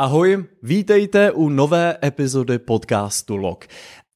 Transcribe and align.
Ahoj, 0.00 0.44
vítejte 0.62 1.32
u 1.32 1.48
nové 1.48 1.96
epizody 2.04 2.58
podcastu 2.58 3.36
Log. 3.36 3.64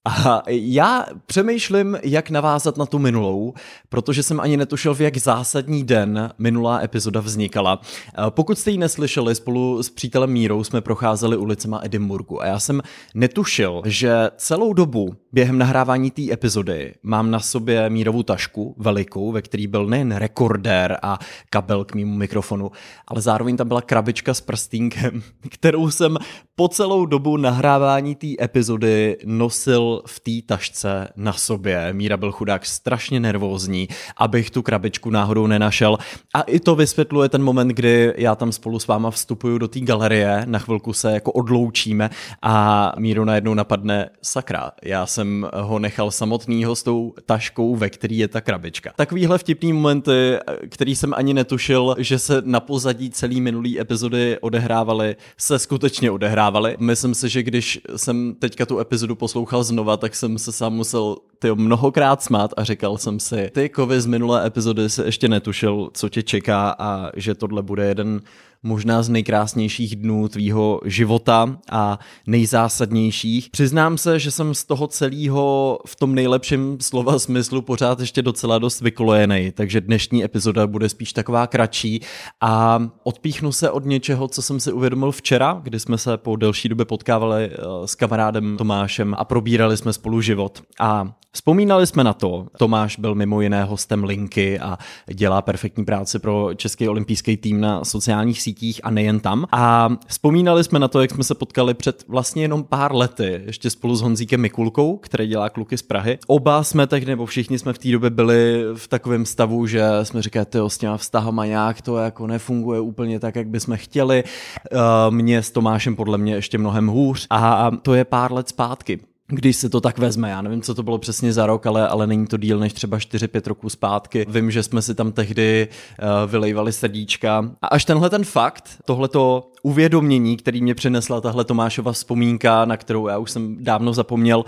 A 0.05 0.43
já 0.49 1.07
přemýšlím, 1.27 1.99
jak 2.03 2.31
navázat 2.31 2.77
na 2.77 2.87
tu 2.87 2.99
minulou, 2.99 3.55
protože 3.89 4.23
jsem 4.23 4.41
ani 4.41 4.57
netušil, 4.57 4.95
v 4.95 5.01
jak 5.01 5.17
zásadní 5.17 5.85
den 5.85 6.31
minulá 6.39 6.83
epizoda 6.83 7.21
vznikala. 7.21 7.81
Pokud 8.29 8.59
jste 8.59 8.71
ji 8.71 8.79
neslyšeli, 8.79 9.35
spolu 9.35 9.83
s 9.83 9.91
přítelem 9.91 10.31
Mírou 10.31 10.65
jsme 10.65 10.81
procházeli 10.81 11.37
ulicema 11.37 11.81
Edinburgu 11.83 12.43
a 12.43 12.47
já 12.47 12.59
jsem 12.59 12.81
netušil, 13.15 13.83
že 13.85 14.31
celou 14.37 14.73
dobu 14.73 15.15
během 15.35 15.59
nahrávání 15.59 16.11
té 16.11 16.33
epizody 16.33 16.95
mám 17.03 17.31
na 17.31 17.41
sobě 17.41 17.91
Mírovu 17.91 18.23
tašku 18.23 18.75
velikou, 18.79 19.33
ve 19.33 19.43
který 19.43 19.67
byl 19.67 19.87
nejen 19.87 20.13
rekordér 20.13 20.99
a 21.03 21.19
kabel 21.51 21.85
k 21.85 21.95
mýmu 21.95 22.15
mikrofonu, 22.15 22.71
ale 23.09 23.21
zároveň 23.21 23.57
tam 23.57 23.69
byla 23.69 23.81
krabička 23.81 24.35
s 24.35 24.41
prstínkem, 24.41 25.23
kterou 25.51 25.91
jsem 25.91 26.17
po 26.57 26.69
celou 26.69 27.07
dobu 27.07 27.37
nahrávání 27.37 28.15
té 28.15 28.27
epizody 28.41 29.17
nosil 29.25 30.03
v 30.07 30.21
té 30.21 30.47
tašce 30.47 31.09
na 31.17 31.33
sobě. 31.33 31.93
Míra 31.93 32.17
byl 32.17 32.33
chudák 32.33 32.67
strašně 32.67 33.21
nervózní, 33.21 33.89
abych 34.17 34.51
tu 34.51 34.63
krabičku 34.63 35.11
náhodou 35.11 35.47
nenašel. 35.47 35.99
A 36.35 36.41
i 36.43 36.61
to 36.61 36.75
vysvětluje 36.75 37.29
ten 37.29 37.43
moment, 37.43 37.69
kdy 37.69 38.15
já 38.17 38.35
tam 38.35 38.53
spolu 38.53 38.79
s 38.79 38.87
váma 38.87 39.11
vstupuju 39.11 39.59
do 39.59 39.69
té 39.69 39.81
galerie, 39.81 40.43
na 40.47 40.59
chvilku 40.59 40.93
se 40.93 41.13
jako 41.13 41.33
odloučíme 41.33 42.11
a 42.43 42.93
Míru 42.99 43.25
najednou 43.25 43.55
napadne 43.55 44.11
sakra. 44.23 44.73
Já 44.83 45.07
jsem 45.07 45.24
ho 45.55 45.79
nechal 45.79 46.11
samotnýho 46.11 46.77
s 46.77 46.83
tou 46.83 47.15
taškou, 47.27 47.77
ve 47.77 47.91
který 47.91 48.19
je 48.19 48.29
ta 48.29 48.41
krabička. 48.41 48.93
Takovýhle 48.97 49.39
vtipný 49.39 49.73
momenty, 49.73 50.39
který 50.69 50.97
jsem 50.97 51.15
ani 51.17 51.35
netušil, 51.35 51.95
že 51.99 52.19
se 52.19 52.43
na 52.45 52.61
pozadí 52.61 53.11
celý 53.11 53.41
minulý 53.41 53.81
epizody 53.81 54.39
odehrávaly, 54.41 55.17
se 55.39 55.59
skutečně 55.59 56.11
odehrávaly. 56.11 56.77
Myslím 56.81 57.15
si, 57.15 57.29
že 57.29 57.43
když 57.43 57.81
jsem 57.97 58.35
teďka 58.39 58.67
tu 58.67 58.79
epizodu 58.79 59.15
poslouchal 59.15 59.65
znova, 59.65 59.97
tak 59.97 60.15
jsem 60.15 60.39
se 60.39 60.53
sám 60.53 60.73
musel 60.73 61.17
ty 61.39 61.55
mnohokrát 61.55 62.23
smát 62.23 62.51
a 62.57 62.65
říkal 62.65 62.99
jsem 62.99 63.21
si, 63.21 63.51
ty 63.53 63.69
kovy 63.69 64.01
z 64.01 64.07
minulé 64.07 64.47
epizody 64.47 64.91
se 64.91 65.05
ještě 65.05 65.29
netušil, 65.29 65.91
co 65.95 66.09
tě 66.09 66.23
čeká 66.23 66.77
a 66.79 67.11
že 67.17 67.35
tohle 67.35 67.63
bude 67.63 67.87
jeden 67.87 68.21
možná 68.63 69.03
z 69.03 69.09
nejkrásnějších 69.09 69.97
dnů 69.97 70.29
tvýho 70.29 70.81
života 70.85 71.57
a 71.71 71.99
nejzásadnějších. 72.27 73.51
Přiznám 73.51 73.99
se, 73.99 74.19
že 74.19 74.31
jsem 74.31 74.55
z 74.55 74.65
toho 74.65 74.87
celého 75.15 75.79
v 75.87 75.97
tom 75.97 76.15
nejlepším 76.15 76.79
slova 76.81 77.19
smyslu 77.19 77.63
pořád 77.63 78.01
ještě 78.01 78.23
docela 78.23 78.59
dost 78.59 78.81
vykolojený, 78.81 79.53
takže 79.53 79.81
dnešní 79.81 80.25
epizoda 80.25 80.67
bude 80.67 80.89
spíš 80.89 81.13
taková 81.13 81.47
kratší 81.47 82.01
a 82.41 82.83
odpíchnu 83.03 83.53
se 83.53 83.71
od 83.71 83.85
něčeho, 83.85 84.29
co 84.29 84.43
jsem 84.43 84.61
si 84.61 84.73
uvědomil 84.73 85.13
včera, 85.13 85.61
kdy 85.63 85.81
jsme 85.81 85.99
se 85.99 86.17
po 86.17 86.37
delší 86.37 86.69
době 86.69 86.85
potkávali 86.85 87.45
eh, 87.45 87.59
s 87.85 87.95
kamarádem 87.95 88.57
Tomášem 88.57 89.15
a 89.19 89.25
probírali 89.25 89.77
jsme 89.77 89.93
spolu 89.93 90.21
život. 90.21 90.63
A 90.81 91.15
Vzpomínali 91.35 91.87
jsme 91.87 92.05
na 92.05 92.13
to, 92.13 92.47
Tomáš 92.59 92.99
byl 92.99 93.15
mimo 93.15 93.41
jiné 93.41 93.65
hostem 93.65 94.05
Linky 94.05 94.59
a 94.59 94.79
dělá 95.15 95.43
perfektní 95.43 95.85
práci 95.85 96.19
pro 96.19 96.51
Český 96.55 96.89
olympijský 96.89 97.37
tým 97.37 97.61
na 97.61 97.85
sociálních 97.85 98.43
sítích 98.43 98.81
a 98.85 98.91
nejen 98.91 99.21
tam. 99.21 99.47
A 99.53 99.89
vzpomínali 100.07 100.65
jsme 100.65 100.79
na 100.79 100.89
to, 100.89 101.01
jak 101.01 101.11
jsme 101.11 101.25
se 101.25 101.35
potkali 101.35 101.75
před 101.75 102.05
vlastně 102.09 102.43
jenom 102.43 102.65
pár 102.65 102.95
lety, 102.95 103.43
ještě 103.47 103.71
spolu 103.71 103.97
s 103.97 104.01
Honzíkem 104.01 104.41
Mikulkou, 104.41 104.97
který 105.05 105.27
dělá 105.27 105.51
kluky 105.51 105.79
z 105.79 105.83
Prahy. 105.83 106.19
Oba 106.27 106.65
jsme 106.65 106.87
tehdy, 106.87 107.07
nebo 107.07 107.27
všichni 107.27 107.59
jsme 107.59 107.73
v 107.73 107.79
té 107.79 107.89
době 107.89 108.11
byli 108.11 108.65
v 108.75 108.89
takovém 108.89 109.27
stavu, 109.27 109.67
že 109.67 109.85
jsme 110.03 110.23
říkali, 110.23 110.47
ty 110.47 110.59
s 110.67 110.79
těma 110.79 110.97
vztahama 110.97 111.47
nějak 111.47 111.83
to 111.83 111.97
jako 111.97 112.27
nefunguje 112.27 112.81
úplně 112.81 113.21
tak, 113.21 113.37
jak 113.37 113.49
bychom 113.49 113.77
chtěli. 113.77 114.25
Eh, 114.25 114.77
mě 115.11 115.43
s 115.43 115.51
Tomášem 115.51 115.97
podle 115.97 116.19
mě 116.19 116.35
ještě 116.35 116.59
mnohem 116.59 116.87
hůř. 116.87 117.27
A 117.31 117.71
to 117.83 117.95
je 117.95 118.05
pár 118.05 118.33
let 118.33 118.49
zpátky 118.49 119.01
když 119.29 119.57
se 119.57 119.69
to 119.69 119.81
tak 119.81 119.99
vezme. 119.99 120.31
Já 120.31 120.43
nevím, 120.43 120.63
co 120.63 120.75
to 120.75 120.83
bylo 120.83 120.99
přesně 120.99 121.33
za 121.33 121.47
rok, 121.47 121.67
ale, 121.67 121.89
ale 121.89 122.07
není 122.07 122.27
to 122.27 122.37
díl 122.37 122.59
než 122.59 122.73
třeba 122.73 122.99
4-5 122.99 123.47
roků 123.47 123.69
zpátky. 123.69 124.27
Vím, 124.29 124.51
že 124.51 124.63
jsme 124.63 124.83
si 124.83 124.95
tam 124.95 125.13
tehdy 125.13 125.69
uh, 125.69 126.31
vylejvali 126.31 126.73
srdíčka. 126.73 127.51
A 127.63 127.67
až 127.67 127.85
tenhle 127.85 128.11
ten 128.11 128.25
fakt, 128.25 128.69
tohleto 128.85 129.51
uvědomění, 129.63 130.37
který 130.37 130.63
mě 130.63 130.75
přinesla 130.75 131.21
tahle 131.21 131.45
Tomášova 131.45 131.93
vzpomínka, 131.93 132.65
na 132.65 132.77
kterou 132.77 133.07
já 133.09 133.19
už 133.19 133.31
jsem 133.31 133.57
dávno 133.61 133.93
zapomněl, 133.93 134.45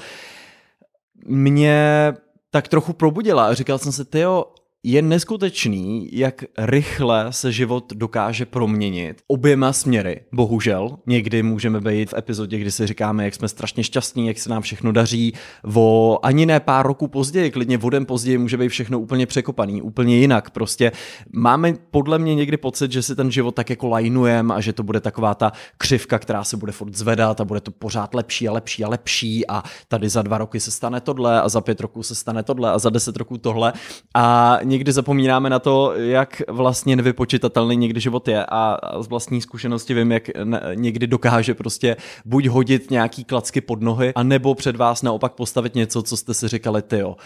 mě 1.25 2.15
tak 2.51 2.69
trochu 2.69 2.93
probudila. 2.93 3.55
Říkal 3.55 3.79
jsem 3.79 3.93
si, 3.93 4.05
tyjo, 4.05 4.45
je 4.89 5.03
neskutečný, 5.03 6.09
jak 6.13 6.45
rychle 6.59 7.27
se 7.31 7.53
život 7.53 7.93
dokáže 7.95 8.47
proměnit 8.47 9.23
oběma 9.27 9.73
směry. 9.73 10.21
Bohužel, 10.33 10.99
někdy 11.07 11.43
můžeme 11.43 11.81
být 11.81 12.11
v 12.11 12.15
epizodě, 12.15 12.59
kdy 12.59 12.71
si 12.71 12.87
říkáme, 12.87 13.25
jak 13.25 13.35
jsme 13.35 13.49
strašně 13.49 13.85
šťastní, 13.85 14.27
jak 14.27 14.39
se 14.39 14.51
nám 14.51 14.63
všechno 14.63 14.93
daří. 14.93 15.33
O 15.75 16.19
ani 16.23 16.47
ne 16.47 16.61
pár 16.61 16.87
roků 16.87 17.09
později, 17.09 17.51
klidně 17.51 17.79
vodem 17.79 18.07
později 18.07 18.39
může 18.39 18.57
být 18.57 18.69
všechno 18.69 19.01
úplně 19.01 19.27
překopaný, 19.27 19.83
úplně 19.83 20.17
jinak. 20.17 20.51
Prostě 20.51 20.93
máme 21.33 21.75
podle 21.91 22.19
mě 22.19 22.35
někdy 22.35 22.57
pocit, 22.57 22.93
že 22.93 23.03
si 23.03 23.17
ten 23.17 23.31
život 23.31 23.55
tak 23.55 23.71
jako 23.71 23.89
lajnujeme 23.89 24.55
a 24.55 24.61
že 24.61 24.73
to 24.73 24.83
bude 24.83 25.01
taková 25.01 25.35
ta 25.35 25.53
křivka, 25.79 26.19
která 26.19 26.45
se 26.45 26.57
bude 26.57 26.73
furt 26.73 26.95
zvedat 26.95 27.41
a 27.41 27.45
bude 27.45 27.61
to 27.61 27.71
pořád 27.71 28.15
lepší 28.15 28.49
a 28.49 28.53
lepší 28.53 28.85
a 28.85 28.89
lepší 28.89 29.47
a 29.47 29.63
tady 29.89 30.09
za 30.09 30.23
dva 30.23 30.39
roky 30.39 30.61
se 30.61 30.71
stane 30.71 31.01
tohle 31.01 31.41
a 31.41 31.49
za 31.49 31.61
pět 31.61 31.81
roků 31.81 32.03
se 32.03 32.15
stane 32.15 32.43
tohle 32.43 32.71
a 32.73 32.79
za 32.79 32.91
deset 32.91 33.17
roků 33.17 33.39
tohle. 33.39 33.73
A 34.15 34.59
zapomínáme 34.89 35.51
na 35.51 35.59
to, 35.59 35.93
jak 35.97 36.43
vlastně 36.49 36.97
nevypočitatelný 36.97 37.77
někdy 37.77 38.01
život 38.01 38.29
je 38.29 38.47
a 38.49 38.79
z 39.01 39.09
vlastní 39.09 39.41
zkušenosti 39.41 39.95
vím, 39.95 40.13
jak 40.13 40.31
někdy 40.75 41.07
dokáže 41.07 41.55
prostě 41.55 41.97
buď 42.25 42.47
hodit 42.47 42.91
nějaký 42.91 43.25
klacky 43.25 43.61
pod 43.61 43.83
nohy, 43.83 44.13
anebo 44.15 44.55
před 44.55 44.77
vás 44.77 45.03
naopak 45.03 45.33
postavit 45.33 45.75
něco, 45.75 46.03
co 46.03 46.17
jste 46.17 46.35
si 46.35 46.49
říkali, 46.49 46.83
ty 46.83 46.99
jo, 46.99 47.17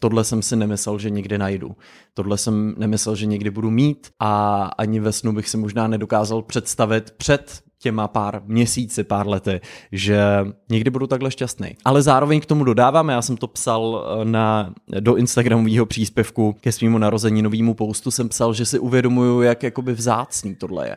tohle 0.00 0.24
jsem 0.24 0.42
si 0.42 0.56
nemyslel, 0.56 0.98
že 0.98 1.10
nikdy 1.10 1.38
najdu. 1.38 1.76
Tohle 2.14 2.38
jsem 2.38 2.74
nemyslel, 2.78 3.16
že 3.16 3.26
někdy 3.26 3.50
budu 3.50 3.70
mít 3.70 4.08
a 4.20 4.62
ani 4.78 5.00
ve 5.00 5.12
snu 5.12 5.32
bych 5.32 5.48
si 5.48 5.56
možná 5.56 5.86
nedokázal 5.86 6.42
představit 6.42 7.10
před 7.16 7.62
těma 7.80 8.08
pár 8.08 8.42
měsíci, 8.44 9.04
pár 9.04 9.28
lety, 9.28 9.60
že 9.92 10.20
někdy 10.68 10.90
budu 10.90 11.06
takhle 11.06 11.30
šťastný. 11.30 11.76
Ale 11.84 12.02
zároveň 12.02 12.40
k 12.40 12.46
tomu 12.46 12.64
dodávám, 12.64 13.08
já 13.08 13.22
jsem 13.22 13.36
to 13.36 13.46
psal 13.46 14.04
eh, 14.04 14.24
na, 14.24 14.74
do 15.00 15.16
Instagramového 15.16 15.86
příspěvku 15.86 16.56
ke 16.60 16.72
svýmu 16.72 16.98
narození 16.98 17.42
novému 17.42 17.74
postu, 17.74 18.10
jsem 18.10 18.28
psal, 18.28 18.54
že 18.54 18.66
si 18.66 18.78
uvědomuju, 18.78 19.42
jak 19.42 19.62
jakoby 19.62 19.92
vzácný 19.92 20.54
tohle 20.54 20.88
je 20.88 20.96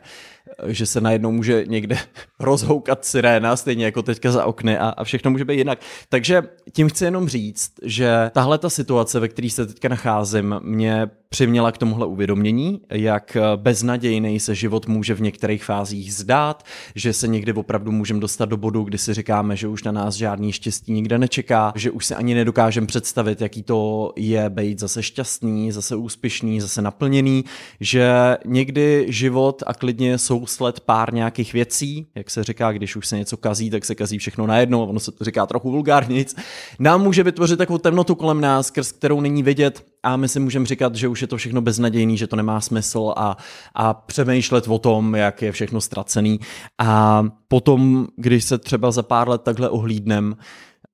že 0.66 0.86
se 0.86 1.00
najednou 1.00 1.32
může 1.32 1.64
někde 1.66 1.98
rozhoukat 2.40 3.04
siréna, 3.04 3.56
stejně 3.56 3.84
jako 3.84 4.02
teďka 4.02 4.32
za 4.32 4.44
okny 4.44 4.78
a, 4.78 4.88
a 4.88 5.04
všechno 5.04 5.30
může 5.30 5.44
být 5.44 5.56
jinak. 5.56 5.78
Takže 6.08 6.42
tím 6.72 6.88
chci 6.88 7.04
jenom 7.04 7.28
říct, 7.28 7.72
že 7.82 8.30
tahle 8.34 8.58
ta 8.58 8.70
situace, 8.70 9.20
ve 9.20 9.28
které 9.28 9.50
se 9.50 9.66
teďka 9.66 9.88
nacházím, 9.88 10.60
mě 10.62 11.10
přiměla 11.34 11.72
k 11.72 11.78
tomuhle 11.78 12.06
uvědomění, 12.06 12.80
jak 12.90 13.36
beznadějný 13.56 14.40
se 14.40 14.54
život 14.54 14.86
může 14.86 15.14
v 15.14 15.20
některých 15.20 15.64
fázích 15.64 16.14
zdát, 16.14 16.62
že 16.94 17.12
se 17.12 17.28
někdy 17.28 17.52
opravdu 17.52 17.92
můžeme 17.92 18.20
dostat 18.20 18.44
do 18.44 18.56
bodu, 18.56 18.82
kdy 18.82 18.98
si 18.98 19.14
říkáme, 19.14 19.56
že 19.56 19.68
už 19.68 19.82
na 19.82 19.92
nás 19.92 20.14
žádný 20.14 20.52
štěstí 20.52 20.92
nikde 20.92 21.18
nečeká, 21.18 21.72
že 21.76 21.90
už 21.90 22.06
si 22.06 22.14
ani 22.14 22.34
nedokážeme 22.34 22.86
představit, 22.86 23.40
jaký 23.40 23.62
to 23.62 24.12
je 24.16 24.50
být 24.50 24.78
zase 24.78 25.02
šťastný, 25.02 25.72
zase 25.72 25.96
úspěšný, 25.96 26.60
zase 26.60 26.82
naplněný, 26.82 27.44
že 27.80 28.36
někdy 28.44 29.06
život 29.08 29.62
a 29.66 29.74
klidně 29.74 30.18
sousled 30.18 30.80
pár 30.80 31.14
nějakých 31.14 31.52
věcí, 31.52 32.06
jak 32.14 32.30
se 32.30 32.44
říká, 32.44 32.72
když 32.72 32.96
už 32.96 33.06
se 33.06 33.18
něco 33.18 33.36
kazí, 33.36 33.70
tak 33.70 33.84
se 33.84 33.94
kazí 33.94 34.18
všechno 34.18 34.46
najednou, 34.46 34.86
ono 34.86 35.00
se 35.00 35.12
to 35.12 35.24
říká 35.24 35.46
trochu 35.46 35.70
vulgárnic, 35.70 36.36
nám 36.78 37.02
může 37.02 37.22
vytvořit 37.22 37.58
takovou 37.58 37.78
temnotu 37.78 38.14
kolem 38.14 38.40
nás, 38.40 38.66
skrz 38.66 38.92
kterou 38.92 39.20
není 39.20 39.42
vidět 39.42 39.93
a 40.04 40.16
my 40.16 40.28
si 40.28 40.40
můžeme 40.40 40.66
říkat, 40.66 40.94
že 40.94 41.08
už 41.08 41.22
je 41.22 41.26
to 41.26 41.36
všechno 41.36 41.60
beznadějný, 41.60 42.18
že 42.18 42.26
to 42.26 42.36
nemá 42.36 42.60
smysl 42.60 43.12
a, 43.16 43.36
a 43.74 43.94
přemýšlet 43.94 44.68
o 44.68 44.78
tom, 44.78 45.14
jak 45.14 45.42
je 45.42 45.52
všechno 45.52 45.80
ztracený. 45.80 46.40
A 46.78 47.22
potom, 47.48 48.06
když 48.16 48.44
se 48.44 48.58
třeba 48.58 48.90
za 48.90 49.02
pár 49.02 49.28
let 49.28 49.42
takhle 49.42 49.68
ohlídnem, 49.68 50.36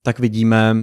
tak 0.03 0.19
vidíme, 0.19 0.77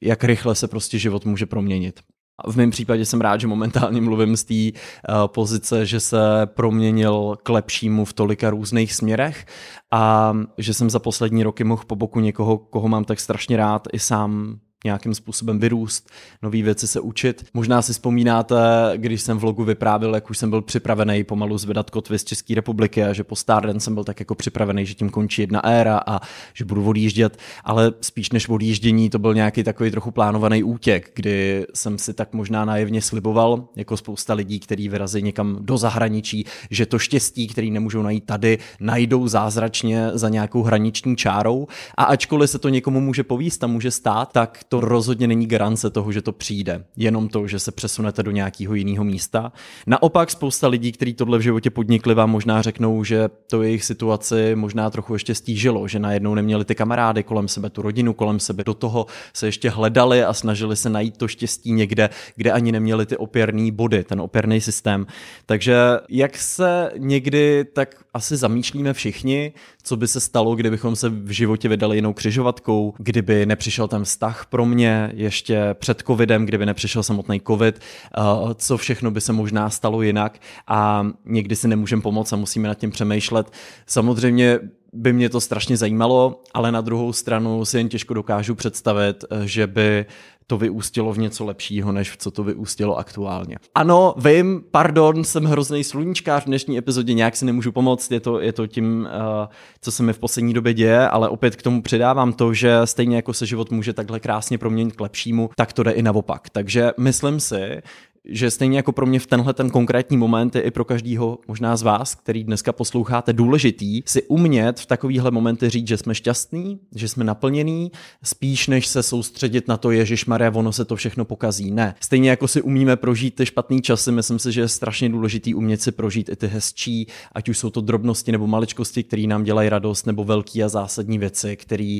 jak 0.00 0.24
rychle 0.24 0.54
se 0.54 0.68
prostě 0.68 0.98
život 0.98 1.24
může 1.24 1.46
proměnit. 1.46 2.00
V 2.46 2.56
mém 2.56 2.70
případě 2.70 3.04
jsem 3.04 3.20
rád, 3.20 3.40
že 3.40 3.46
momentálně 3.46 4.00
mluvím 4.00 4.36
z 4.36 4.44
té 4.44 4.54
uh, 4.54 5.26
pozice, 5.26 5.86
že 5.86 6.00
se 6.00 6.18
proměnil 6.44 7.36
k 7.42 7.48
lepšímu 7.48 8.04
v 8.04 8.12
tolika 8.12 8.50
různých 8.50 8.94
směrech 8.94 9.46
a 9.92 10.34
že 10.58 10.74
jsem 10.74 10.90
za 10.90 10.98
poslední 10.98 11.42
roky 11.42 11.64
mohl 11.64 11.82
po 11.86 11.96
boku 11.96 12.20
někoho, 12.20 12.58
koho 12.58 12.88
mám 12.88 13.04
tak 13.04 13.20
strašně 13.20 13.56
rád, 13.56 13.88
i 13.92 13.98
sám 13.98 14.58
nějakým 14.84 15.14
způsobem 15.14 15.58
vyrůst, 15.58 16.10
nové 16.42 16.62
věci 16.62 16.86
se 16.86 17.00
učit. 17.00 17.44
Možná 17.54 17.82
si 17.82 17.92
vzpomínáte, 17.92 18.56
když 18.96 19.22
jsem 19.22 19.38
v 19.38 19.40
vlogu 19.40 19.64
vyprávěl, 19.64 20.14
jak 20.14 20.30
už 20.30 20.38
jsem 20.38 20.50
byl 20.50 20.62
připravený 20.62 21.24
pomalu 21.24 21.58
zvedat 21.58 21.90
kotvy 21.90 22.18
z 22.18 22.24
České 22.24 22.54
republiky 22.54 23.04
a 23.04 23.12
že 23.12 23.24
po 23.24 23.36
Starden 23.36 23.80
jsem 23.80 23.94
byl 23.94 24.04
tak 24.04 24.20
jako 24.20 24.34
připravený, 24.34 24.86
že 24.86 24.94
tím 24.94 25.10
končí 25.10 25.42
jedna 25.42 25.64
éra 25.64 26.00
a 26.06 26.20
že 26.54 26.64
budu 26.64 26.88
odjíždět, 26.88 27.38
ale 27.64 27.92
spíš 28.00 28.30
než 28.30 28.48
odjíždění 28.48 29.10
to 29.10 29.18
byl 29.18 29.34
nějaký 29.34 29.64
takový 29.64 29.90
trochu 29.90 30.10
plánovaný 30.10 30.62
útěk, 30.62 31.10
kdy 31.14 31.66
jsem 31.74 31.98
si 31.98 32.14
tak 32.14 32.32
možná 32.32 32.64
naivně 32.64 33.02
sliboval, 33.02 33.68
jako 33.76 33.96
spousta 33.96 34.34
lidí, 34.34 34.60
kteří 34.60 34.88
vyrazí 34.88 35.22
někam 35.22 35.58
do 35.60 35.78
zahraničí, 35.78 36.44
že 36.70 36.86
to 36.86 36.98
štěstí, 36.98 37.46
který 37.46 37.70
nemůžou 37.70 38.02
najít 38.02 38.26
tady, 38.26 38.58
najdou 38.80 39.28
zázračně 39.28 40.10
za 40.12 40.28
nějakou 40.28 40.62
hraniční 40.62 41.16
čárou 41.16 41.66
a 41.96 42.04
ačkoliv 42.04 42.50
se 42.50 42.58
to 42.58 42.68
někomu 42.68 43.00
může 43.00 43.22
povíst 43.22 43.64
a 43.64 43.66
může 43.66 43.90
stát, 43.90 44.32
tak 44.32 44.64
to 44.68 44.80
rozhodně 44.80 45.26
není 45.26 45.46
garance 45.46 45.90
toho, 45.90 46.12
že 46.12 46.22
to 46.22 46.32
přijde. 46.32 46.84
Jenom 46.96 47.28
to, 47.28 47.46
že 47.46 47.58
se 47.58 47.72
přesunete 47.72 48.22
do 48.22 48.30
nějakého 48.30 48.74
jiného 48.74 49.04
místa. 49.04 49.52
Naopak 49.86 50.30
spousta 50.30 50.68
lidí, 50.68 50.92
kteří 50.92 51.14
tohle 51.14 51.38
v 51.38 51.40
životě 51.40 51.70
podnikli, 51.70 52.14
vám 52.14 52.30
možná 52.30 52.62
řeknou, 52.62 53.04
že 53.04 53.28
to 53.50 53.62
jejich 53.62 53.84
situaci 53.84 54.54
možná 54.54 54.90
trochu 54.90 55.12
ještě 55.12 55.34
stížilo, 55.34 55.88
že 55.88 55.98
najednou 55.98 56.34
neměli 56.34 56.64
ty 56.64 56.74
kamarády 56.74 57.22
kolem 57.22 57.48
sebe, 57.48 57.70
tu 57.70 57.82
rodinu 57.82 58.12
kolem 58.12 58.40
sebe, 58.40 58.64
do 58.64 58.74
toho 58.74 59.06
se 59.32 59.46
ještě 59.46 59.70
hledali 59.70 60.24
a 60.24 60.32
snažili 60.32 60.76
se 60.76 60.90
najít 60.90 61.16
to 61.16 61.28
štěstí 61.28 61.72
někde, 61.72 62.10
kde 62.36 62.52
ani 62.52 62.72
neměli 62.72 63.06
ty 63.06 63.16
opěrný 63.16 63.70
body, 63.70 64.04
ten 64.04 64.20
opěrný 64.20 64.60
systém. 64.60 65.06
Takže 65.46 65.76
jak 66.08 66.36
se 66.36 66.90
někdy 66.96 67.64
tak 67.72 68.04
asi 68.14 68.36
zamýšlíme 68.36 68.92
všichni, 68.92 69.52
co 69.82 69.96
by 69.96 70.08
se 70.08 70.20
stalo, 70.20 70.54
kdybychom 70.54 70.96
se 70.96 71.08
v 71.08 71.30
životě 71.30 71.68
vydali 71.68 71.96
jinou 71.96 72.12
křižovatkou, 72.12 72.94
kdyby 72.98 73.46
nepřišel 73.46 73.88
ten 73.88 74.04
vztah 74.04 74.46
pro 74.58 74.66
mě 74.66 75.10
ještě 75.14 75.74
před 75.74 76.02
covidem, 76.06 76.46
kdyby 76.46 76.66
nepřišel 76.66 77.02
samotný 77.02 77.40
covid, 77.46 77.78
eh, 77.78 78.20
co 78.54 78.76
všechno 78.76 79.10
by 79.10 79.20
se 79.20 79.32
možná 79.32 79.70
stalo 79.70 80.02
jinak 80.02 80.38
a 80.66 81.06
někdy 81.24 81.56
si 81.56 81.68
nemůžeme 81.68 82.02
pomoct 82.02 82.32
a 82.32 82.36
musíme 82.36 82.68
nad 82.68 82.74
tím 82.74 82.90
přemýšlet. 82.90 83.50
Samozřejmě 83.86 84.58
by 84.92 85.12
mě 85.12 85.28
to 85.28 85.40
strašně 85.40 85.76
zajímalo, 85.76 86.42
ale 86.54 86.72
na 86.72 86.80
druhou 86.80 87.12
stranu 87.12 87.64
si 87.64 87.78
jen 87.78 87.88
těžko 87.88 88.14
dokážu 88.14 88.54
představit, 88.54 89.24
eh, 89.30 89.46
že 89.46 89.66
by 89.66 90.06
to 90.50 90.58
vyústilo 90.58 91.12
v 91.12 91.18
něco 91.18 91.44
lepšího, 91.44 91.92
než 91.92 92.10
v 92.10 92.16
co 92.16 92.30
to 92.30 92.44
vyústilo 92.44 92.98
aktuálně. 92.98 93.56
Ano, 93.74 94.14
vím, 94.16 94.62
pardon, 94.70 95.24
jsem 95.24 95.44
hrozný 95.44 95.84
sluníčkář 95.84 96.42
v 96.42 96.46
dnešní 96.46 96.78
epizodě, 96.78 97.14
nějak 97.14 97.36
si 97.36 97.44
nemůžu 97.44 97.72
pomoct, 97.72 98.12
je 98.12 98.20
to, 98.20 98.40
je 98.40 98.52
to 98.52 98.66
tím, 98.66 99.08
uh, 99.40 99.46
co 99.80 99.92
se 99.92 100.02
mi 100.02 100.12
v 100.12 100.18
poslední 100.18 100.54
době 100.54 100.74
děje, 100.74 101.08
ale 101.08 101.28
opět 101.28 101.56
k 101.56 101.62
tomu 101.62 101.82
přidávám 101.82 102.32
to, 102.32 102.54
že 102.54 102.80
stejně 102.84 103.16
jako 103.16 103.32
se 103.32 103.46
život 103.46 103.70
může 103.70 103.92
takhle 103.92 104.20
krásně 104.20 104.58
proměnit 104.58 104.96
k 104.96 105.00
lepšímu, 105.00 105.50
tak 105.56 105.72
to 105.72 105.82
jde 105.82 105.90
i 105.90 106.02
naopak. 106.02 106.50
Takže 106.50 106.92
myslím 106.98 107.40
si, 107.40 107.82
že 108.24 108.50
stejně 108.50 108.76
jako 108.76 108.92
pro 108.92 109.06
mě 109.06 109.20
v 109.20 109.26
tenhle 109.26 109.54
ten 109.54 109.70
konkrétní 109.70 110.16
moment 110.16 110.54
je 110.54 110.62
i 110.62 110.70
pro 110.70 110.84
každýho 110.84 111.38
možná 111.48 111.76
z 111.76 111.82
vás, 111.82 112.14
který 112.14 112.44
dneska 112.44 112.72
posloucháte, 112.72 113.32
důležitý 113.32 114.02
si 114.06 114.22
umět 114.22 114.80
v 114.80 114.86
takovýhle 114.86 115.30
momenty 115.30 115.70
říct, 115.70 115.88
že 115.88 115.96
jsme 115.96 116.14
šťastní, 116.14 116.80
že 116.94 117.08
jsme 117.08 117.24
naplnění, 117.24 117.92
spíš 118.22 118.68
než 118.68 118.86
se 118.86 119.02
soustředit 119.02 119.68
na 119.68 119.76
to, 119.76 119.90
Ježíš 119.90 120.26
Maria, 120.26 120.50
ono 120.54 120.72
se 120.72 120.84
to 120.84 120.96
všechno 120.96 121.24
pokazí. 121.24 121.70
Ne. 121.70 121.94
Stejně 122.00 122.30
jako 122.30 122.48
si 122.48 122.62
umíme 122.62 122.96
prožít 122.96 123.34
ty 123.34 123.46
špatné 123.46 123.80
časy, 123.80 124.12
myslím 124.12 124.38
si, 124.38 124.52
že 124.52 124.60
je 124.60 124.68
strašně 124.68 125.08
důležitý 125.08 125.54
umět 125.54 125.82
si 125.82 125.92
prožít 125.92 126.28
i 126.28 126.36
ty 126.36 126.46
hezčí, 126.46 127.06
ať 127.32 127.48
už 127.48 127.58
jsou 127.58 127.70
to 127.70 127.80
drobnosti 127.80 128.32
nebo 128.32 128.46
maličkosti, 128.46 129.02
které 129.02 129.26
nám 129.26 129.44
dělají 129.44 129.68
radost, 129.68 130.06
nebo 130.06 130.24
velký 130.24 130.64
a 130.64 130.68
zásadní 130.68 131.18
věci, 131.18 131.56
které 131.56 131.98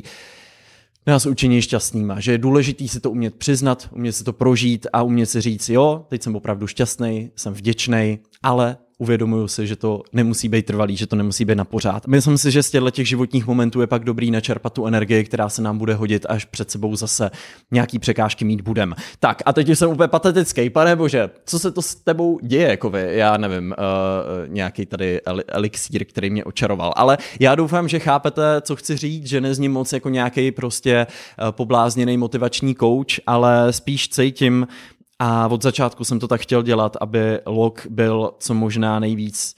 nás 1.07 1.25
učiní 1.25 1.61
šťastnýma, 1.61 2.19
že 2.19 2.31
je 2.31 2.37
důležitý 2.37 2.87
si 2.87 2.99
to 2.99 3.11
umět 3.11 3.35
přiznat, 3.35 3.89
umět 3.91 4.13
si 4.13 4.23
to 4.23 4.33
prožít 4.33 4.87
a 4.93 5.03
umět 5.03 5.25
si 5.25 5.41
říct, 5.41 5.69
jo, 5.69 6.05
teď 6.09 6.23
jsem 6.23 6.35
opravdu 6.35 6.67
šťastný, 6.67 7.31
jsem 7.35 7.53
vděčný, 7.53 8.19
ale 8.43 8.77
uvědomuju 8.99 9.47
si, 9.47 9.67
že 9.67 9.75
to 9.75 10.03
nemusí 10.13 10.49
být 10.49 10.65
trvalý, 10.65 10.97
že 10.97 11.07
to 11.07 11.15
nemusí 11.15 11.45
být 11.45 11.55
na 11.55 11.65
pořád. 11.65 12.07
Myslím 12.07 12.37
si, 12.37 12.51
že 12.51 12.63
z 12.63 12.71
těchto 12.71 12.91
těch 12.91 13.07
životních 13.07 13.47
momentů 13.47 13.81
je 13.81 13.87
pak 13.87 14.03
dobrý 14.03 14.31
načerpat 14.31 14.73
tu 14.73 14.85
energii, 14.85 15.23
která 15.23 15.49
se 15.49 15.61
nám 15.61 15.77
bude 15.77 15.93
hodit, 15.93 16.25
až 16.29 16.45
před 16.45 16.71
sebou 16.71 16.95
zase 16.95 17.31
nějaký 17.71 17.99
překážky 17.99 18.45
mít 18.45 18.61
budem. 18.61 18.95
Tak 19.19 19.41
a 19.45 19.53
teď 19.53 19.69
jsem 19.69 19.89
úplně 19.89 20.07
patetický, 20.07 20.69
pane 20.69 20.95
bože, 20.95 21.29
co 21.45 21.59
se 21.59 21.71
to 21.71 21.81
s 21.81 21.95
tebou 21.95 22.39
děje, 22.43 22.77
vy? 22.91 23.07
Já 23.09 23.37
nevím, 23.37 23.75
uh, 23.77 24.53
nějaký 24.53 24.85
tady 24.85 25.21
elixír, 25.47 26.05
který 26.05 26.29
mě 26.29 26.43
očaroval, 26.43 26.93
ale 26.95 27.17
já 27.39 27.55
doufám, 27.55 27.87
že 27.87 27.99
chápete, 27.99 28.61
co 28.61 28.75
chci 28.75 28.97
říct, 28.97 29.27
že 29.27 29.41
nezním 29.41 29.71
moc 29.71 29.93
jako 29.93 30.09
nějaký 30.09 30.51
prostě 30.51 31.07
uh, 31.07 31.51
poblázněný 31.51 32.17
motivační 32.17 32.75
coach, 32.75 33.19
ale 33.27 33.73
spíš 33.73 34.09
cítím, 34.09 34.67
a 35.19 35.47
od 35.47 35.63
začátku 35.63 36.03
jsem 36.03 36.19
to 36.19 36.27
tak 36.27 36.41
chtěl 36.41 36.63
dělat, 36.63 36.97
aby 37.01 37.39
log 37.45 37.87
byl 37.89 38.31
co 38.39 38.53
možná 38.53 38.99
nejvíc 38.99 39.55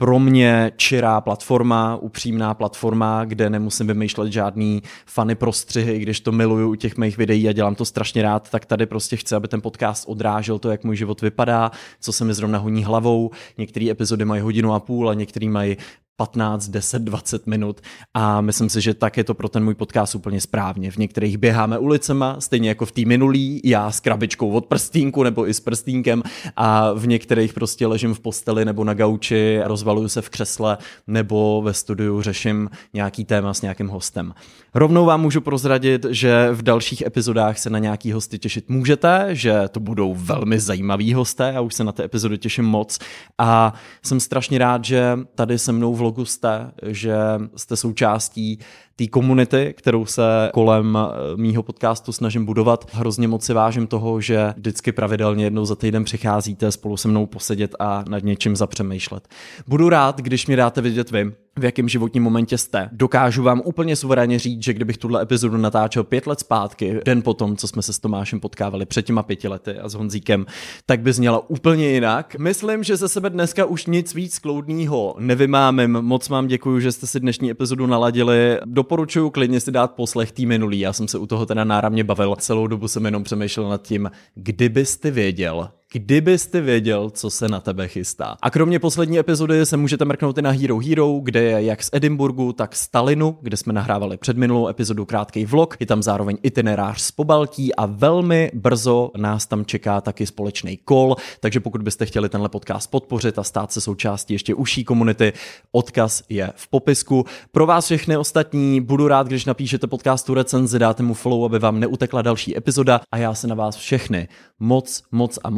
pro 0.00 0.18
mě 0.18 0.72
čirá 0.76 1.20
platforma, 1.20 1.96
upřímná 1.96 2.54
platforma, 2.54 3.24
kde 3.24 3.50
nemusím 3.50 3.86
vymýšlet 3.86 4.32
žádný 4.32 4.82
fany 5.06 5.34
prostřihy, 5.34 5.98
když 5.98 6.20
to 6.20 6.32
miluju 6.32 6.70
u 6.70 6.74
těch 6.74 6.96
mých 6.96 7.16
videí 7.16 7.48
a 7.48 7.52
dělám 7.52 7.74
to 7.74 7.84
strašně 7.84 8.22
rád, 8.22 8.50
tak 8.50 8.66
tady 8.66 8.86
prostě 8.86 9.16
chci, 9.16 9.34
aby 9.34 9.48
ten 9.48 9.60
podcast 9.60 10.04
odrážel 10.08 10.58
to, 10.58 10.70
jak 10.70 10.84
můj 10.84 10.96
život 10.96 11.20
vypadá, 11.20 11.70
co 12.00 12.12
se 12.12 12.24
mi 12.24 12.34
zrovna 12.34 12.58
honí 12.58 12.84
hlavou. 12.84 13.30
Některé 13.58 13.90
epizody 13.90 14.24
mají 14.24 14.42
hodinu 14.42 14.74
a 14.74 14.80
půl 14.80 15.10
a 15.10 15.14
některé 15.14 15.48
mají 15.48 15.76
15, 16.20 16.68
10, 16.68 17.02
20 17.02 17.46
minut 17.46 17.80
a 18.14 18.40
myslím 18.40 18.68
si, 18.68 18.80
že 18.80 18.94
tak 18.94 19.16
je 19.16 19.24
to 19.24 19.34
pro 19.34 19.48
ten 19.48 19.64
můj 19.64 19.74
podcast 19.74 20.14
úplně 20.14 20.40
správně. 20.40 20.90
V 20.90 20.96
některých 20.96 21.38
běháme 21.38 21.78
ulicema, 21.78 22.36
stejně 22.40 22.68
jako 22.68 22.86
v 22.86 22.92
té 22.92 23.02
minulý, 23.04 23.60
já 23.64 23.90
s 23.90 24.00
krabičkou 24.00 24.50
od 24.50 24.66
prstínku 24.66 25.22
nebo 25.22 25.48
i 25.48 25.54
s 25.54 25.60
prstínkem 25.60 26.22
a 26.56 26.92
v 26.92 27.06
některých 27.06 27.52
prostě 27.52 27.86
ležím 27.86 28.14
v 28.14 28.20
posteli 28.20 28.64
nebo 28.64 28.84
na 28.84 28.94
gauči, 28.94 29.60
rozvaluju 29.64 30.08
se 30.08 30.22
v 30.22 30.28
křesle 30.28 30.78
nebo 31.06 31.62
ve 31.64 31.74
studiu 31.74 32.22
řeším 32.22 32.70
nějaký 32.94 33.24
téma 33.24 33.54
s 33.54 33.62
nějakým 33.62 33.88
hostem. 33.88 34.34
Rovnou 34.74 35.04
vám 35.04 35.20
můžu 35.20 35.40
prozradit, 35.40 36.06
že 36.10 36.48
v 36.52 36.62
dalších 36.62 37.02
epizodách 37.02 37.58
se 37.58 37.70
na 37.70 37.78
nějaký 37.78 38.12
hosty 38.12 38.38
těšit 38.38 38.68
můžete, 38.68 39.28
že 39.30 39.54
to 39.70 39.80
budou 39.80 40.14
velmi 40.14 40.60
zajímaví 40.60 41.14
hosté, 41.14 41.50
já 41.54 41.60
už 41.60 41.74
se 41.74 41.84
na 41.84 41.92
té 41.92 42.04
epizody 42.04 42.38
těším 42.38 42.64
moc 42.64 42.98
a 43.38 43.74
jsem 44.02 44.20
strašně 44.20 44.58
rád, 44.58 44.84
že 44.84 45.18
tady 45.34 45.58
se 45.58 45.72
mnou 45.72 45.94
v 45.94 46.09
logu 46.10 46.24
jste, 46.24 46.70
že 46.82 47.16
jste 47.56 47.76
součástí 47.76 48.58
té 48.96 49.06
komunity, 49.06 49.74
kterou 49.76 50.06
se 50.06 50.22
kolem 50.52 50.98
eh, 50.98 51.36
mýho 51.36 51.62
podcastu 51.62 52.12
snažím 52.12 52.44
budovat. 52.44 52.86
Hrozně 52.92 53.28
moc 53.28 53.44
si 53.44 53.52
vážím 53.54 53.86
toho, 53.86 54.20
že 54.20 54.54
vždycky 54.56 54.92
pravidelně 54.92 55.44
jednou 55.44 55.64
za 55.64 55.76
týden 55.76 56.04
přicházíte 56.04 56.72
spolu 56.72 56.96
se 56.96 57.08
mnou 57.08 57.26
posedět 57.26 57.76
a 57.78 58.04
nad 58.08 58.22
něčím 58.22 58.56
zapřemýšlet. 58.56 59.28
Budu 59.66 59.88
rád, 59.88 60.20
když 60.20 60.46
mi 60.46 60.56
dáte 60.56 60.80
vidět 60.80 61.10
vy, 61.10 61.32
v 61.58 61.64
jakém 61.64 61.88
životním 61.88 62.22
momentě 62.22 62.58
jste. 62.58 62.88
Dokážu 62.92 63.42
vám 63.42 63.62
úplně 63.64 63.96
suverénně 63.96 64.38
říct, 64.38 64.62
že 64.62 64.72
kdybych 64.72 64.98
tuhle 64.98 65.22
epizodu 65.22 65.56
natáčel 65.56 66.04
pět 66.04 66.26
let 66.26 66.40
zpátky, 66.40 67.00
den 67.04 67.22
potom, 67.22 67.56
co 67.56 67.68
jsme 67.68 67.82
se 67.82 67.92
s 67.92 67.98
Tomášem 67.98 68.40
potkávali 68.40 68.86
před 68.86 69.02
těma 69.02 69.22
pěti 69.22 69.48
lety 69.48 69.78
a 69.78 69.88
s 69.88 69.94
Honzíkem, 69.94 70.46
tak 70.86 71.00
by 71.00 71.12
zněla 71.12 71.50
úplně 71.50 71.88
jinak. 71.88 72.36
Myslím, 72.38 72.84
že 72.84 72.96
ze 72.96 73.08
sebe 73.08 73.30
dneska 73.30 73.64
už 73.64 73.86
nic 73.86 74.14
víc 74.14 74.38
kloudného 74.38 75.14
nevymámím. 75.18 75.92
Moc 75.92 76.28
vám 76.28 76.46
děkuji, 76.46 76.80
že 76.80 76.92
jste 76.92 77.06
si 77.06 77.20
dnešní 77.20 77.50
epizodu 77.50 77.86
naladili. 77.86 78.58
Doporučuji 78.64 79.30
klidně 79.30 79.60
si 79.60 79.72
dát 79.72 79.94
poslech 79.94 80.32
tý 80.32 80.46
minulý. 80.46 80.80
Já 80.80 80.92
jsem 80.92 81.08
se 81.08 81.18
u 81.18 81.26
toho 81.26 81.46
teda 81.46 81.64
náramně 81.64 82.04
bavil. 82.04 82.36
Celou 82.36 82.66
dobu 82.66 82.88
jsem 82.88 83.04
jenom 83.04 83.24
přemýšlel 83.24 83.68
nad 83.68 83.82
tím, 83.82 84.10
kdybyste 84.34 85.10
věděl, 85.10 85.68
kdybyste 85.92 86.60
věděl, 86.60 87.10
co 87.10 87.30
se 87.30 87.48
na 87.48 87.60
tebe 87.60 87.88
chystá. 87.88 88.36
A 88.42 88.50
kromě 88.50 88.78
poslední 88.78 89.18
epizody 89.18 89.66
se 89.66 89.76
můžete 89.76 90.04
mrknout 90.04 90.38
i 90.38 90.42
na 90.42 90.50
Hero 90.50 90.78
Hero, 90.78 91.20
kde 91.22 91.42
je 91.42 91.62
jak 91.62 91.82
z 91.82 91.90
Edinburgu, 91.92 92.52
tak 92.52 92.76
z 92.76 92.88
Talinu, 92.88 93.38
kde 93.42 93.56
jsme 93.56 93.72
nahrávali 93.72 94.16
před 94.16 94.36
minulou 94.36 94.68
epizodu 94.68 95.04
krátký 95.04 95.44
vlog. 95.44 95.76
Je 95.80 95.86
tam 95.86 96.02
zároveň 96.02 96.38
itinerář 96.42 97.00
z 97.00 97.10
Pobaltí 97.10 97.74
a 97.74 97.86
velmi 97.86 98.50
brzo 98.54 99.10
nás 99.16 99.46
tam 99.46 99.64
čeká 99.64 100.00
taky 100.00 100.26
společný 100.26 100.76
kol, 100.76 101.16
takže 101.40 101.60
pokud 101.60 101.82
byste 101.82 102.06
chtěli 102.06 102.28
tenhle 102.28 102.48
podcast 102.48 102.90
podpořit 102.90 103.38
a 103.38 103.42
stát 103.42 103.72
se 103.72 103.80
součástí 103.80 104.34
ještě 104.34 104.54
užší 104.54 104.84
komunity, 104.84 105.32
odkaz 105.72 106.22
je 106.28 106.52
v 106.56 106.68
popisku. 106.68 107.24
Pro 107.52 107.66
vás 107.66 107.84
všechny 107.84 108.16
ostatní 108.16 108.80
budu 108.80 109.08
rád, 109.08 109.26
když 109.26 109.44
napíšete 109.44 109.86
podcastu 109.86 110.34
recenzi, 110.34 110.78
dáte 110.78 111.02
mu 111.02 111.14
follow, 111.14 111.44
aby 111.44 111.58
vám 111.58 111.80
neutekla 111.80 112.22
další 112.22 112.56
epizoda 112.56 113.00
a 113.12 113.16
já 113.16 113.34
se 113.34 113.46
na 113.46 113.54
vás 113.54 113.76
všechny 113.76 114.28
moc, 114.60 115.02
moc 115.12 115.38
a 115.44 115.50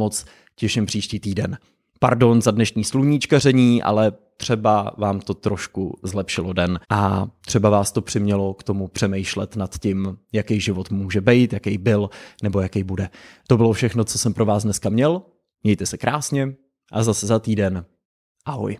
těším 0.55 0.85
příští 0.85 1.19
týden. 1.19 1.57
Pardon 1.99 2.41
za 2.41 2.51
dnešní 2.51 2.83
sluníčkaření, 2.83 3.83
ale 3.83 4.11
třeba 4.37 4.95
vám 4.97 5.19
to 5.19 5.33
trošku 5.33 5.99
zlepšilo 6.03 6.53
den 6.53 6.79
a 6.89 7.27
třeba 7.45 7.69
vás 7.69 7.91
to 7.91 8.01
přimělo 8.01 8.53
k 8.53 8.63
tomu 8.63 8.87
přemýšlet 8.87 9.55
nad 9.55 9.77
tím, 9.79 10.17
jaký 10.33 10.59
život 10.59 10.91
může 10.91 11.21
být, 11.21 11.53
jaký 11.53 11.77
byl 11.77 12.09
nebo 12.43 12.61
jaký 12.61 12.83
bude. 12.83 13.09
To 13.47 13.57
bylo 13.57 13.73
všechno, 13.73 14.03
co 14.03 14.17
jsem 14.17 14.33
pro 14.33 14.45
vás 14.45 14.63
dneska 14.63 14.89
měl. 14.89 15.21
Mějte 15.63 15.85
se 15.85 15.97
krásně 15.97 16.55
a 16.91 17.03
zase 17.03 17.27
za 17.27 17.39
týden. 17.39 17.85
Ahoj. 18.45 18.77